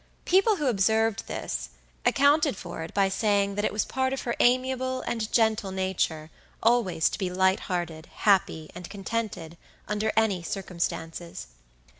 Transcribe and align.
People 0.25 0.55
who 0.55 0.65
observed 0.65 1.27
this, 1.27 1.69
accounted 2.07 2.57
for 2.57 2.81
it 2.81 2.91
by 2.91 3.07
saying 3.07 3.53
that 3.53 3.63
it 3.63 3.71
was 3.71 3.83
a 3.83 3.87
part 3.87 4.13
of 4.13 4.21
her 4.23 4.33
amiable 4.39 5.01
and 5.01 5.31
gentle 5.31 5.69
nature 5.71 6.31
always 6.63 7.07
to 7.07 7.19
be 7.19 7.29
light 7.29 7.59
hearted, 7.69 8.07
happy 8.07 8.71
and 8.73 8.89
contented 8.89 9.57
under 9.87 10.11
any 10.17 10.41
circumstances. 10.41 11.49